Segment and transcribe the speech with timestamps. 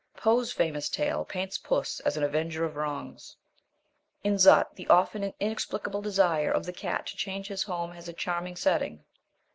[0.17, 3.37] Poe's famous tale paints puss as an avenger of wrongs.
[4.23, 8.13] In Zut the often inexplicable desire of the cat to change his home has a
[8.13, 9.03] charming setting.